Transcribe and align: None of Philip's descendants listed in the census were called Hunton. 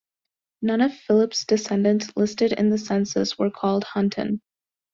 None 0.63 0.81
of 0.81 0.95
Philip's 0.95 1.45
descendants 1.45 2.11
listed 2.17 2.53
in 2.53 2.71
the 2.71 2.79
census 2.79 3.37
were 3.37 3.51
called 3.51 3.83
Hunton. 3.83 4.41